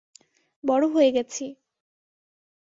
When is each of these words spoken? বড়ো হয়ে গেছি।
বড়ো 0.63 0.87
হয়ে 0.87 1.09
গেছি। 1.11 1.45